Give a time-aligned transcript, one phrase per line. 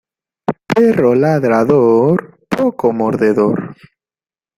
[0.71, 2.25] Perro ladrador,
[2.57, 3.63] poco mordedor.